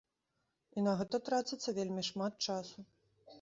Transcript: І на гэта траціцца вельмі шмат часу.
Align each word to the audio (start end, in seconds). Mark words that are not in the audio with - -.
І 0.79 0.85
на 0.87 0.93
гэта 1.01 1.19
траціцца 1.27 1.75
вельмі 1.81 2.07
шмат 2.09 2.33
часу. 2.49 2.79